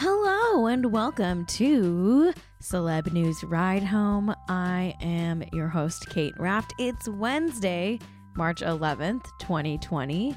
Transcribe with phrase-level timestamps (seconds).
[0.00, 4.32] Hello and welcome to Celeb News Ride Home.
[4.48, 6.72] I am your host, Kate Raft.
[6.78, 7.98] It's Wednesday,
[8.36, 10.36] March 11th, 2020.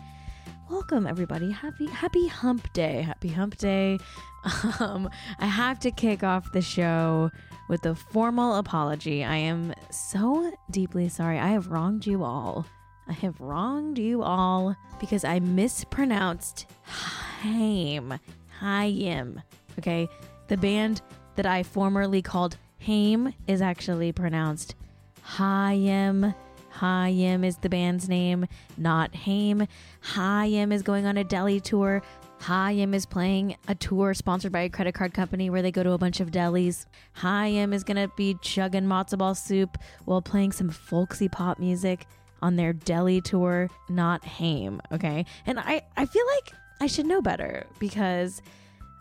[0.68, 1.52] Welcome, everybody.
[1.52, 3.04] Happy Happy Hump Day.
[3.04, 4.00] Happy Hump Day.
[4.80, 7.30] Um, I have to kick off the show
[7.70, 9.24] with a formal apology.
[9.24, 11.38] I am so deeply sorry.
[11.38, 12.66] I have wronged you all.
[13.08, 18.20] I have wronged you all because I mispronounced Haim.
[18.62, 19.42] Haim.
[19.80, 20.08] Okay.
[20.48, 21.02] The band
[21.36, 24.76] that I formerly called Haim is actually pronounced
[25.22, 26.34] Haim.
[26.70, 28.46] Haim is the band's name,
[28.78, 29.68] not Haim.
[30.02, 32.02] Haim is going on a deli tour.
[32.40, 35.92] Haim is playing a tour sponsored by a credit card company where they go to
[35.92, 36.86] a bunch of delis.
[37.14, 42.08] Haim is going to be chugging matzo ball soup while playing some folksy pop music
[42.42, 45.26] on their deli tour, not Haim, okay?
[45.46, 48.42] And I, I feel like I should know better because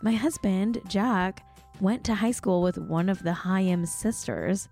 [0.02, 1.42] my husband, Jack,
[1.80, 4.68] went to high school with one of the Haim sisters,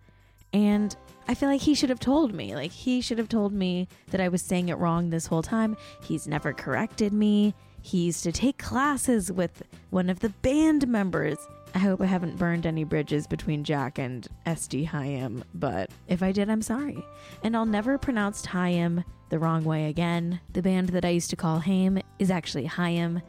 [0.52, 0.94] and
[1.27, 2.55] I feel like he should have told me.
[2.55, 5.74] Like, he should have told me that I was saying it wrong this whole time.
[6.02, 7.55] He's never corrected me.
[7.80, 11.38] He used to take classes with one of the band members.
[11.74, 16.33] I hope I haven't burned any bridges between Jack and Este Haim, but if I
[16.33, 17.02] did, I'm sorry.
[17.42, 20.41] And I'll never pronounce Haim the wrong way again.
[20.52, 23.20] The band that I used to call Haim is actually Haim.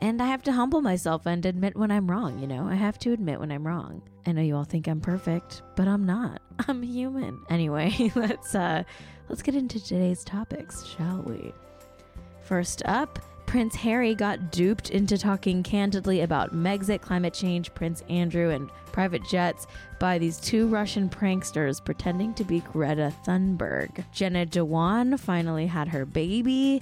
[0.00, 2.66] And I have to humble myself and admit when I'm wrong, you know?
[2.66, 4.02] I have to admit when I'm wrong.
[4.26, 6.40] I know you all think I'm perfect, but I'm not.
[6.68, 7.40] I'm human.
[7.50, 8.84] Anyway, let's uh
[9.28, 11.52] let's get into today's topics, shall we?
[12.42, 13.18] First up,
[13.52, 19.22] Prince Harry got duped into talking candidly about Megxit, climate change, Prince Andrew, and private
[19.28, 19.66] jets
[19.98, 24.06] by these two Russian pranksters pretending to be Greta Thunberg.
[24.10, 26.80] Jenna Dewan finally had her baby.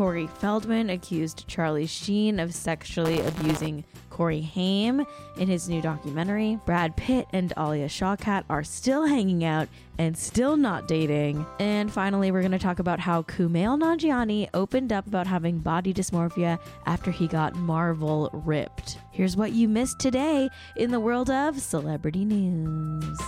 [0.00, 5.04] Corey Feldman accused Charlie Sheen of sexually abusing Corey Haim
[5.36, 6.58] in his new documentary.
[6.64, 11.44] Brad Pitt and Alia Shawkat are still hanging out and still not dating.
[11.58, 15.92] And finally, we're going to talk about how Kumail Nanjiani opened up about having body
[15.92, 18.96] dysmorphia after he got Marvel ripped.
[19.12, 23.20] Here's what you missed today in the world of celebrity news.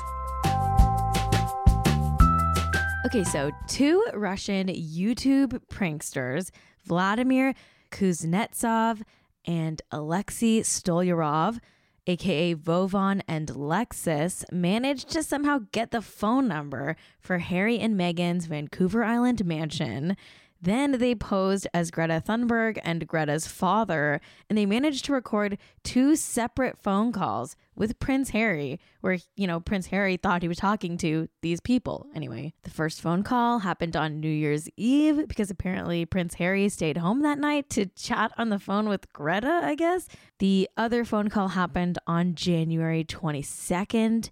[3.14, 6.50] Okay, so two Russian YouTube pranksters,
[6.86, 7.52] Vladimir
[7.90, 9.02] Kuznetsov
[9.44, 11.58] and Alexei Stolyarov,
[12.06, 18.46] aka Vovan and Lexus, managed to somehow get the phone number for Harry and Meghan's
[18.46, 20.16] Vancouver Island mansion.
[20.62, 26.14] Then they posed as Greta Thunberg and Greta's father, and they managed to record two
[26.14, 30.96] separate phone calls with Prince Harry, where, you know, Prince Harry thought he was talking
[30.98, 32.06] to these people.
[32.14, 36.98] Anyway, the first phone call happened on New Year's Eve because apparently Prince Harry stayed
[36.98, 40.06] home that night to chat on the phone with Greta, I guess.
[40.38, 44.30] The other phone call happened on January 22nd.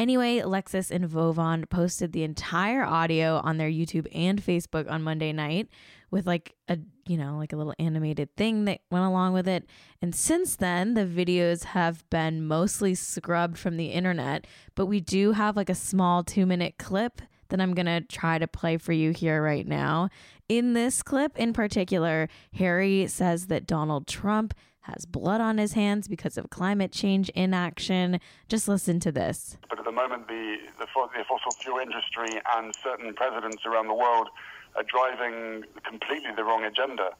[0.00, 5.30] Anyway, Lexus and Vovan posted the entire audio on their YouTube and Facebook on Monday
[5.30, 5.68] night
[6.10, 9.66] with like a, you know, like a little animated thing that went along with it.
[10.00, 15.32] And since then, the videos have been mostly scrubbed from the internet, but we do
[15.32, 18.92] have like a small two minute clip that I'm going to try to play for
[18.92, 20.08] you here right now.
[20.48, 26.08] In this clip in particular, Harry says that Donald Trump has blood on his hands
[26.08, 28.20] because of climate change inaction.
[28.48, 29.58] Just listen to this.
[29.68, 33.94] But at the moment, the, the, the fossil fuel industry and certain presidents around the
[33.94, 34.28] world
[34.76, 37.10] are driving completely the wrong agenda.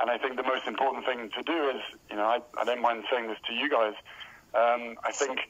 [0.00, 2.82] And I think the most important thing to do is, you know, I, I don't
[2.82, 3.94] mind saying this to you guys.
[4.54, 5.40] Um, I think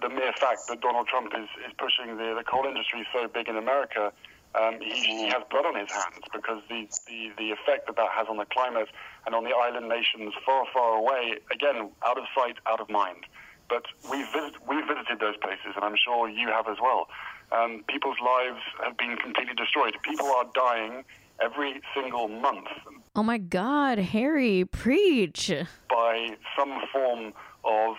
[0.00, 3.48] the mere fact that Donald Trump is, is pushing the, the coal industry so big
[3.48, 4.12] in America,
[4.54, 8.10] um, he, he, has blood on his hands because the, the, the effect that that
[8.12, 8.88] has on the climate
[9.26, 13.26] and on the island nations far, far away, again, out of sight, out of mind.
[13.68, 17.06] But we've, visit, we've visited those places, and I'm sure you have as well.
[17.52, 19.96] Um, people's lives have been completely destroyed.
[20.02, 21.04] People are dying
[21.40, 22.66] every single month.
[23.14, 25.52] Oh my God, Harry, preach.
[25.88, 27.32] By some form
[27.64, 27.96] of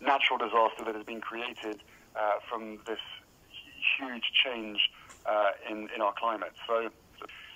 [0.00, 1.80] natural disaster that has been created
[2.14, 2.98] uh, from this
[3.98, 4.78] huge change
[5.26, 6.52] uh, in, in our climate.
[6.66, 6.88] So,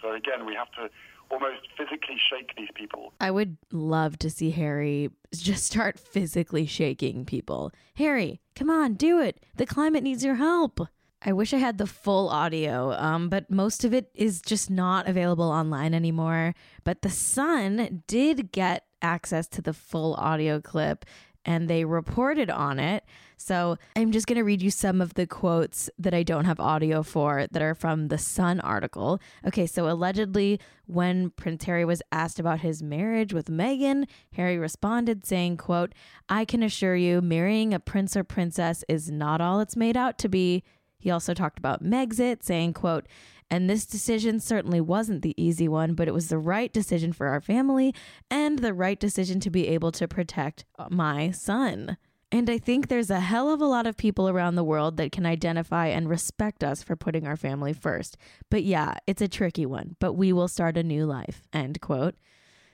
[0.03, 0.89] so again, we have to
[1.31, 3.13] almost physically shake these people.
[3.21, 7.73] I would love to see Harry just start physically shaking people.
[7.97, 9.45] Harry, come on, do it.
[9.57, 10.81] The climate needs your help.
[11.21, 15.09] I wish I had the full audio, um, but most of it is just not
[15.09, 16.55] available online anymore.
[16.85, 21.05] But The Sun did get access to the full audio clip
[21.49, 23.05] and they reported on it.
[23.39, 26.61] So I'm just going to read you some of the quotes that I don't have
[26.61, 29.19] audio for that are from the Sun article.
[29.47, 35.25] Okay, so allegedly, when Prince Harry was asked about his marriage with Meghan, Harry responded
[35.25, 35.95] saying, quote,
[36.29, 40.19] I can assure you marrying a prince or princess is not all it's made out
[40.19, 40.63] to be.
[40.99, 43.07] He also talked about Megxit, saying, quote,
[43.51, 47.29] and this decision certainly wasn't the easy one, but it was the right decision for
[47.29, 47.95] our family
[48.31, 51.97] and the right decision to be able to protect uh, my son.
[52.31, 55.13] And I think there's a hell of a lot of people around the world that
[55.13, 58.19] can identify and respect us for putting our family first.
[58.51, 61.43] But yeah, it's a tricky one, but we will start a new life.
[61.55, 62.17] End quote.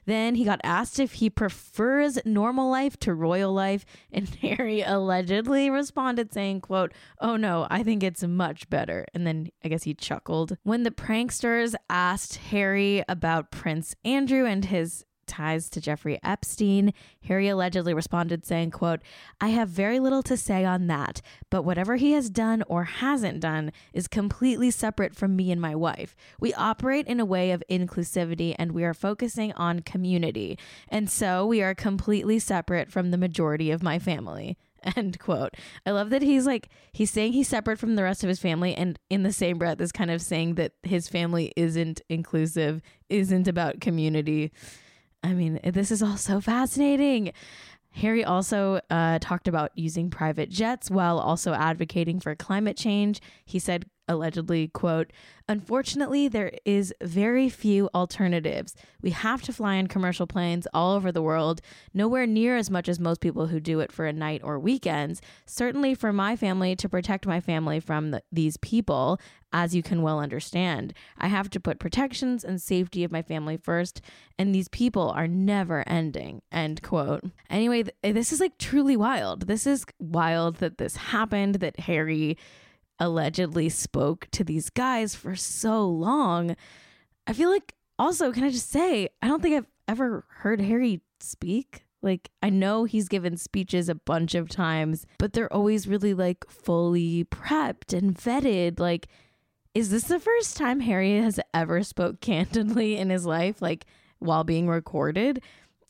[0.06, 5.71] Then he got asked if he prefers normal life to royal life, and Harry allegedly
[5.71, 9.95] responded saying, quote, "Oh no, I think it's much better." And then I guess he
[9.95, 10.56] chuckled.
[10.62, 16.93] When the pranksters asked Harry about Prince Andrew and his ties to Jeffrey Epstein.
[17.26, 19.00] Harry allegedly responded saying, quote,
[19.41, 23.41] I have very little to say on that, but whatever he has done or hasn't
[23.41, 26.17] done is completely separate from me and my wife.
[26.41, 30.59] We operate in a way of inclusivity and we are focusing on community.
[30.88, 34.56] And so we are completely separate from the majority of my family.
[34.97, 35.55] End quote.
[35.87, 38.75] I love that he's like, he's saying he's separate from the rest of his family,
[38.75, 43.49] and in the same breath is kind of saying that his family isn't inclusive, isn't
[43.49, 44.53] about community.
[45.25, 47.32] I mean, this is all so fascinating.
[47.93, 53.21] Harry also uh, talked about using private jets while also advocating for climate change.
[53.44, 55.12] He said, allegedly, quote,
[55.47, 58.75] Unfortunately, there is very few alternatives.
[59.03, 61.61] We have to fly in commercial planes all over the world,
[61.93, 65.21] nowhere near as much as most people who do it for a night or weekends.
[65.45, 69.21] Certainly for my family, to protect my family from the, these people,
[69.53, 70.95] as you can well understand.
[71.19, 74.01] I have to put protections and safety of my family first,
[74.39, 76.41] and these people are never ending.
[76.51, 77.23] End quote.
[77.51, 79.47] Anyway, th- this is like truly wild.
[79.47, 82.39] This is wild that this happened, that Harry
[82.99, 86.56] allegedly spoke to these guys for so long.
[87.26, 91.00] I feel like also, can I just say, I don't think I've ever heard Harry
[91.20, 91.85] speak.
[92.02, 96.44] Like, I know he's given speeches a bunch of times, but they're always really like
[96.49, 98.79] fully prepped and vetted.
[98.79, 99.08] Like,
[99.75, 103.87] is this the first time Harry has ever spoke candidly in his life, like
[104.19, 105.43] while being recorded?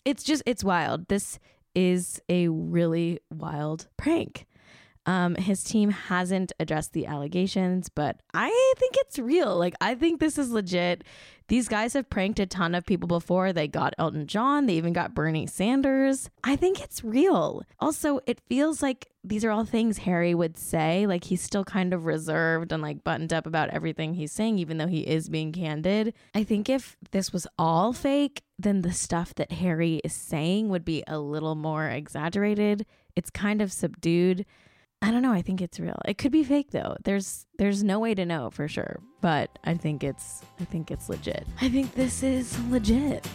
[0.05, 1.09] It's just, it's wild.
[1.09, 1.39] This
[1.75, 4.47] is a really wild prank.
[5.07, 9.57] Um, his team hasn't addressed the allegations, but I think it's real.
[9.57, 11.05] Like, I think this is legit.
[11.49, 13.53] These guys have pranked a ton of people before.
[13.53, 16.31] They got Elton John, they even got Bernie Sanders.
[16.43, 17.65] I think it's real.
[17.81, 21.07] Also, it feels like these are all things Harry would say.
[21.07, 24.79] Like, he's still kind of reserved and like buttoned up about everything he's saying, even
[24.79, 26.15] though he is being candid.
[26.35, 30.85] I think if this was all fake, then the stuff that Harry is saying would
[30.85, 32.87] be a little more exaggerated.
[33.17, 34.47] It's kind of subdued.
[35.05, 35.33] I don't know.
[35.33, 36.01] I think it's real.
[36.07, 36.97] It could be fake though.
[37.05, 41.11] There's there's no way to know for sure, but I think it's I think it's
[41.11, 41.47] legit.
[41.61, 43.29] I think this is legit.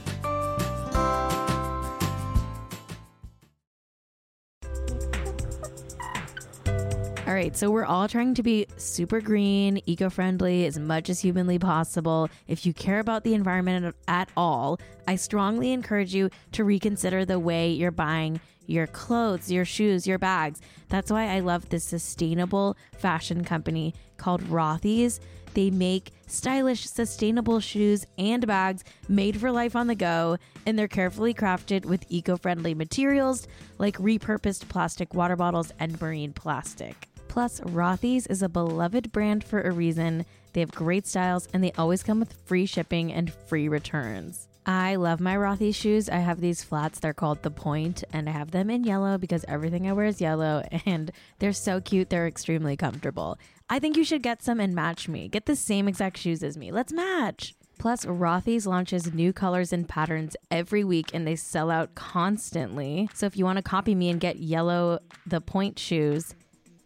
[7.27, 11.19] All right, so we're all trying to be super green, eco friendly as much as
[11.19, 12.29] humanly possible.
[12.47, 17.37] If you care about the environment at all, I strongly encourage you to reconsider the
[17.37, 20.61] way you're buying your clothes, your shoes, your bags.
[20.89, 25.19] That's why I love this sustainable fashion company called Rothy's.
[25.55, 30.87] They make stylish, sustainable shoes and bags made for life on the go, and they're
[30.87, 33.47] carefully crafted with eco friendly materials
[33.79, 37.07] like repurposed plastic water bottles and marine plastic.
[37.27, 40.25] Plus, Rothy's is a beloved brand for a reason.
[40.53, 44.48] They have great styles and they always come with free shipping and free returns.
[44.69, 46.09] I love my Rothy's shoes.
[46.09, 46.99] I have these flats.
[46.99, 50.21] They're called The Point, and I have them in yellow because everything I wear is
[50.21, 52.11] yellow, and they're so cute.
[52.11, 53.39] They're extremely comfortable.
[53.67, 55.27] I think you should get some and match me.
[55.27, 56.71] Get the same exact shoes as me.
[56.71, 57.55] Let's match.
[57.79, 63.09] Plus, Rothy's launches new colors and patterns every week and they sell out constantly.
[63.15, 66.35] So if you want to copy me and get yellow The Point shoes,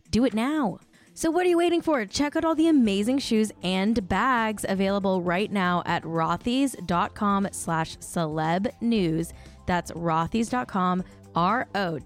[0.09, 0.79] do it now.
[1.15, 2.05] So what are you waiting for?
[2.05, 8.71] Check out all the amazing shoes and bags available right now at rothys.com slash celeb
[8.81, 9.31] news.
[9.67, 11.03] That's rothys.com,
[11.35, 12.05] R-O-T-H-Y-S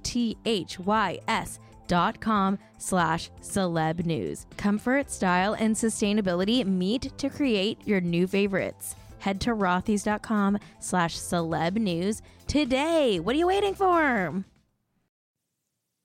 [1.87, 4.45] dot com slash celeb news.
[4.57, 8.95] Comfort, style, and sustainability meet to create your new favorites.
[9.19, 13.19] Head to rothys.com slash celeb news today.
[13.21, 14.43] What are you waiting for?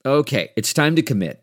[0.06, 1.42] Okay, it's time to commit.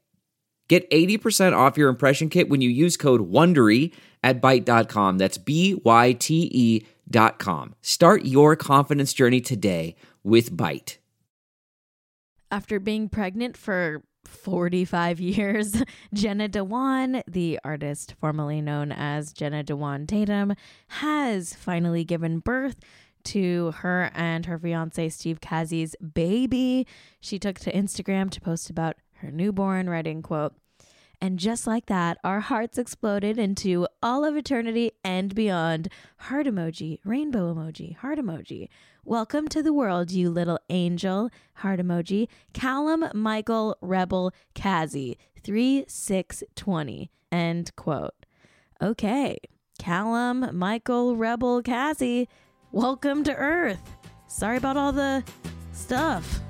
[0.67, 5.17] Get 80% off your impression kit when you use code WONDERY at Byte.com.
[5.17, 7.75] That's B Y T E dot com.
[7.81, 10.97] Start your confidence journey today with Byte.
[12.49, 20.07] After being pregnant for 45 years, Jenna Dewan, the artist formerly known as Jenna Dewan
[20.07, 20.53] Tatum,
[20.87, 22.79] has finally given birth
[23.23, 26.87] to her and her fiance Steve Kazee's baby.
[27.19, 30.53] She took to Instagram to post about her newborn, writing, quote,
[31.21, 35.87] and just like that, our hearts exploded into all of eternity and beyond.
[36.17, 38.69] Heart emoji, rainbow emoji, heart emoji.
[39.05, 41.29] Welcome to the world, you little angel.
[41.55, 42.27] Heart emoji.
[42.53, 47.11] Callum Michael Rebel Kazee, 3620.
[47.31, 48.25] End quote.
[48.81, 49.37] Okay.
[49.77, 52.27] Callum Michael Rebel Kazee,
[52.71, 53.95] welcome to Earth.
[54.25, 55.23] Sorry about all the
[55.71, 56.40] stuff.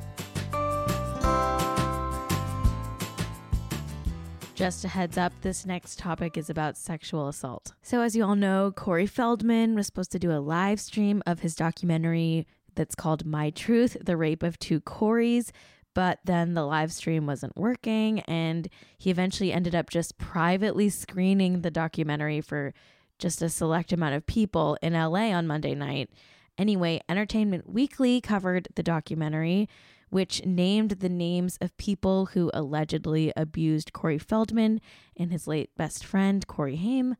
[4.62, 7.74] Just a heads up, this next topic is about sexual assault.
[7.82, 11.40] So, as you all know, Corey Feldman was supposed to do a live stream of
[11.40, 15.52] his documentary that's called My Truth The Rape of Two Coreys.
[15.96, 21.62] But then the live stream wasn't working, and he eventually ended up just privately screening
[21.62, 22.76] the documentary for
[23.18, 26.12] just a select amount of people in LA on Monday night.
[26.60, 29.68] Anyway, Entertainment Weekly covered the documentary
[30.12, 34.80] which named the names of people who allegedly abused Corey Feldman
[35.18, 37.16] and his late best friend, Corey Haim.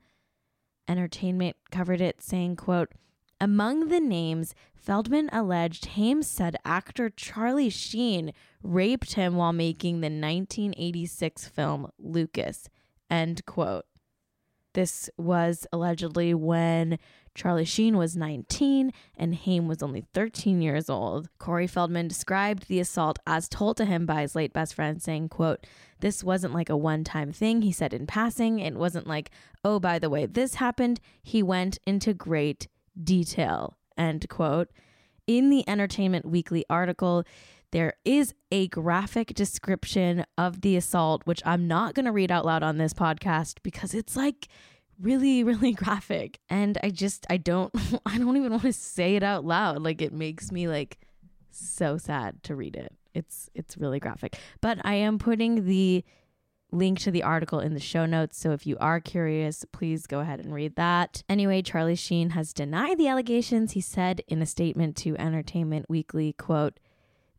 [0.88, 2.92] Entertainment covered it saying, quote,
[3.40, 10.10] among the names, Feldman alleged Haim said actor Charlie Sheen raped him while making the
[10.10, 12.70] 1986 film Lucas.
[13.10, 13.86] End quote.
[14.74, 17.00] This was allegedly when
[17.34, 21.30] Charlie Sheen was 19 and Haim was only 13 years old.
[21.38, 25.30] Corey Feldman described the assault as told to him by his late best friend, saying,
[25.30, 25.66] quote,
[26.00, 28.60] This wasn't like a one-time thing, he said in passing.
[28.60, 29.32] It wasn't like,
[29.64, 31.00] oh, by the way, this happened.
[31.24, 32.68] He went into great
[33.02, 34.70] detail, end quote.
[35.28, 37.24] In the Entertainment Weekly article,
[37.72, 42.46] there is a graphic description of the assault, which I'm not going to read out
[42.46, 44.50] loud on this podcast because it's like
[45.02, 46.40] really really graphic.
[46.50, 47.74] And i just i don't
[48.06, 49.82] i don't even want to say it out loud.
[49.82, 51.00] Like it makes me like
[51.52, 52.94] so sad to read it.
[53.14, 54.38] It's it's really graphic.
[54.62, 56.04] But i am putting the
[56.74, 58.38] link to the article in the show notes.
[58.38, 61.24] So if you are curious please go ahead and read that.
[61.28, 63.74] Anyway charlie sheen has denied the allegations.
[63.74, 66.80] He said in a statement to entertainment weekly quote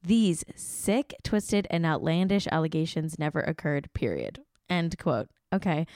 [0.04, 4.40] these sick twisted and outlandish allegations never occurred period.
[4.68, 5.28] End quote.
[5.52, 5.86] Okay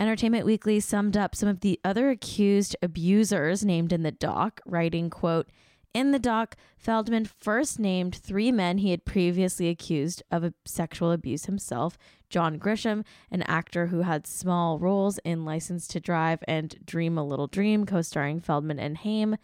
[0.00, 5.10] Entertainment Weekly summed up some of the other accused abusers named in the doc, writing,
[5.10, 5.50] quote,
[5.92, 11.44] in the doc, Feldman first named three men he had previously accused of sexual abuse
[11.44, 11.98] himself
[12.30, 17.24] John Grissom, an actor who had small roles in License to Drive and Dream a
[17.24, 19.36] Little Dream, co starring Feldman and Haim,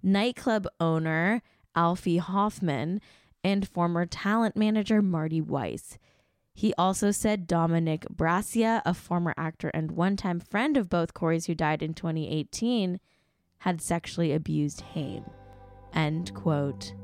[0.00, 1.42] nightclub owner
[1.74, 3.00] Alphy Hoffman,
[3.42, 5.98] and former talent manager Marty Weiss.
[6.56, 11.46] He also said Dominic Brascia, a former actor and one time friend of both Corey's
[11.46, 13.00] who died in 2018,
[13.58, 15.24] had sexually abused Haim.
[15.92, 16.94] End quote.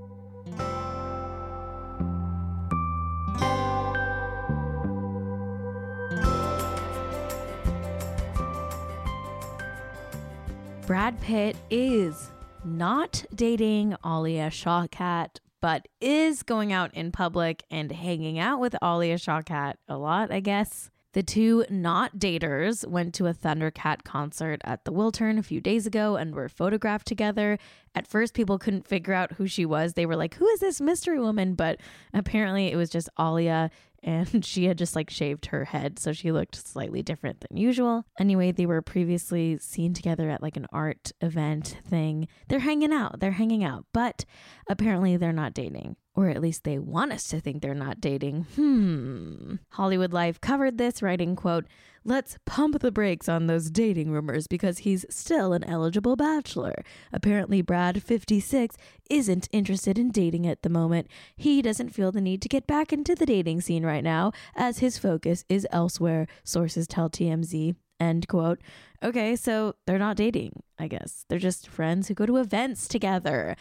[10.86, 12.30] Brad Pitt is
[12.64, 19.16] not dating Alia Shawkat, but is going out in public and hanging out with Alia
[19.16, 20.90] Shawkat a lot, I guess.
[21.12, 25.84] The two not daters went to a Thundercat concert at the Wiltern a few days
[25.84, 27.58] ago and were photographed together.
[27.96, 29.94] At first, people couldn't figure out who she was.
[29.94, 31.54] They were like, Who is this mystery woman?
[31.54, 31.80] But
[32.14, 36.32] apparently, it was just Alia and she had just like shaved her head, so she
[36.32, 38.04] looked slightly different than usual.
[38.18, 42.28] Anyway, they were previously seen together at like an art event thing.
[42.48, 44.24] They're hanging out, they're hanging out, but
[44.68, 45.96] apparently they're not dating.
[46.20, 48.46] Or at least they want us to think they're not dating.
[48.54, 49.54] Hmm.
[49.70, 51.64] Hollywood Life covered this, writing, quote,
[52.04, 56.74] Let's pump the brakes on those dating rumors because he's still an eligible bachelor.
[57.10, 58.76] Apparently, Brad, 56,
[59.08, 61.08] isn't interested in dating at the moment.
[61.36, 64.80] He doesn't feel the need to get back into the dating scene right now, as
[64.80, 67.76] his focus is elsewhere, sources tell TMZ.
[67.98, 68.60] End quote.
[69.02, 71.24] Okay, so they're not dating, I guess.
[71.28, 73.56] They're just friends who go to events together.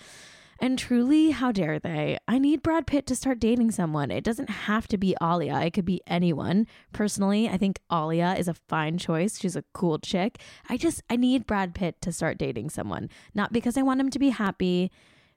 [0.61, 2.17] And truly, how dare they?
[2.27, 4.11] I need Brad Pitt to start dating someone.
[4.11, 6.67] It doesn't have to be Alia, it could be anyone.
[6.91, 9.39] Personally, I think Alia is a fine choice.
[9.39, 10.41] She's a cool chick.
[10.67, 13.09] I just, I need Brad Pitt to start dating someone.
[13.33, 14.91] Not because I want him to be happy,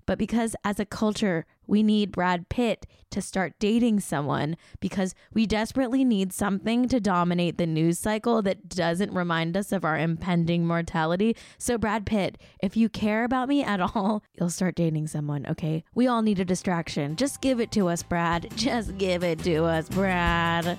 [0.06, 5.46] but because as a culture, we need Brad Pitt to start dating someone because we
[5.46, 10.66] desperately need something to dominate the news cycle that doesn't remind us of our impending
[10.66, 11.36] mortality.
[11.58, 15.84] So, Brad Pitt, if you care about me at all, you'll start dating someone, okay?
[15.94, 17.16] We all need a distraction.
[17.16, 18.48] Just give it to us, Brad.
[18.56, 20.78] Just give it to us, Brad.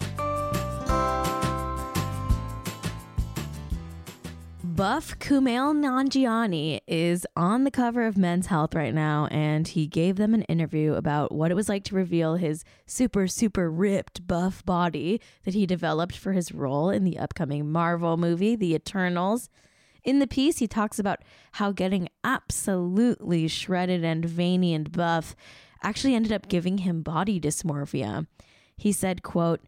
[4.75, 10.15] Buff Kumail Nanjiani is on the cover of Men's Health right now, and he gave
[10.15, 14.65] them an interview about what it was like to reveal his super, super ripped buff
[14.65, 19.47] body that he developed for his role in the upcoming Marvel movie, The Eternals.
[20.03, 21.19] In the piece, he talks about
[21.51, 25.35] how getting absolutely shredded and veiny and buff
[25.83, 28.25] actually ended up giving him body dysmorphia.
[28.75, 29.61] He said, quote,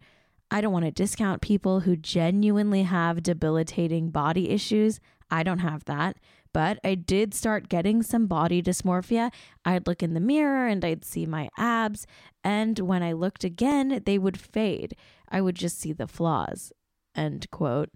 [0.52, 5.00] I don't want to discount people who genuinely have debilitating body issues.
[5.30, 6.18] I don't have that.
[6.54, 9.32] But I did start getting some body dysmorphia.
[9.66, 12.08] I'd look in the mirror and I'd see my abs.
[12.44, 14.96] And when I looked again, they would fade.
[15.28, 16.72] I would just see the flaws.
[17.14, 17.90] End quote.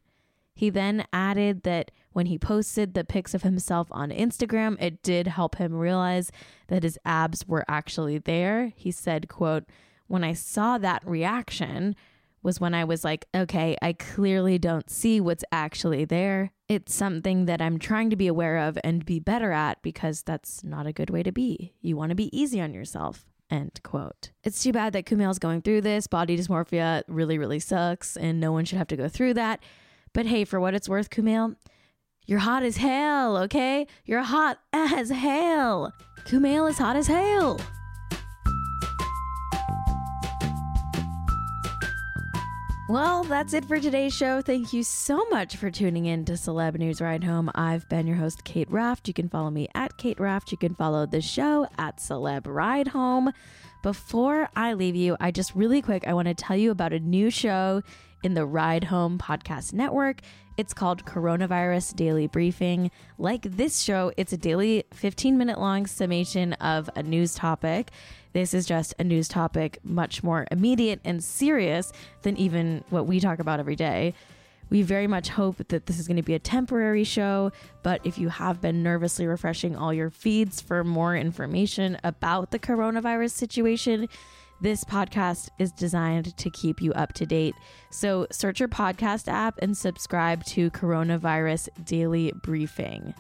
[0.54, 5.28] He then added that when he posted the pics of himself on Instagram, it did
[5.28, 6.34] help him realize
[6.68, 8.74] that his abs were actually there.
[8.76, 9.64] He said, quote,
[10.08, 11.96] when I saw that reaction,
[12.42, 16.52] was when I was like, okay, I clearly don't see what's actually there.
[16.68, 20.64] It's something that I'm trying to be aware of and be better at because that's
[20.64, 21.74] not a good way to be.
[21.82, 23.26] You want to be easy on yourself.
[23.50, 24.30] End quote.
[24.44, 26.06] It's too bad that Kumail's going through this.
[26.06, 29.62] Body dysmorphia really, really sucks, and no one should have to go through that.
[30.14, 31.56] But hey, for what it's worth, Kumail,
[32.28, 33.88] you're hot as hell, okay?
[34.06, 35.94] You're hot as hell.
[36.26, 37.60] Kumail is hot as hell.
[42.90, 44.42] Well, that's it for today's show.
[44.42, 47.52] Thank you so much for tuning in to Celeb News Ride Home.
[47.54, 49.08] I've been your host, Kate Raft.
[49.08, 50.52] You can follow me at Kate Raft.
[50.52, 53.32] You can follow the show at Celeb Ride Home.
[53.84, 57.00] Before I leave you, I just really quick, I want to tell you about a
[57.00, 57.84] new show
[58.24, 60.22] in the Ride Home Podcast Network.
[60.58, 62.90] It's called Coronavirus Daily Briefing.
[63.20, 67.92] Like this show, it's a daily 15 minute long summation of a news topic.
[68.34, 73.20] This is just a news topic much more immediate and serious than even what we
[73.20, 74.14] talk about every day.
[74.70, 78.20] We very much hope that this is going to be a temporary show, but if
[78.20, 84.08] you have been nervously refreshing all your feeds for more information about the coronavirus situation,
[84.62, 87.56] this podcast is designed to keep you up to date.
[87.90, 93.14] So search your podcast app and subscribe to Coronavirus Daily Briefing.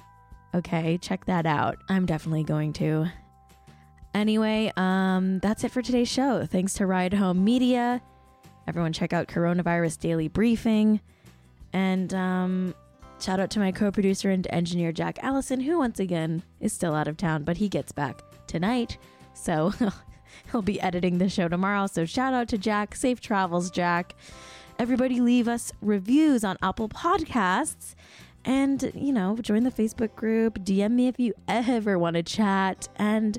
[0.53, 1.77] Okay, check that out.
[1.87, 3.09] I'm definitely going to.
[4.13, 6.45] Anyway, um, that's it for today's show.
[6.45, 8.01] Thanks to Ride Home Media.
[8.67, 10.99] Everyone, check out Coronavirus Daily Briefing.
[11.73, 12.75] And um,
[13.19, 16.95] shout out to my co producer and engineer, Jack Allison, who once again is still
[16.95, 18.97] out of town, but he gets back tonight.
[19.33, 19.73] So
[20.51, 21.87] he'll be editing the show tomorrow.
[21.87, 22.95] So shout out to Jack.
[22.95, 24.15] Safe travels, Jack.
[24.79, 27.95] Everybody, leave us reviews on Apple Podcasts.
[28.45, 30.59] And, you know, join the Facebook group.
[30.59, 32.87] DM me if you ever want to chat.
[32.95, 33.37] And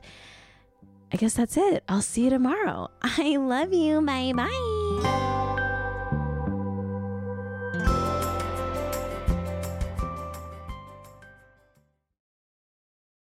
[1.13, 1.83] I guess that's it.
[1.89, 2.89] I'll see you tomorrow.
[3.03, 4.01] I love you.
[4.01, 4.80] Bye bye.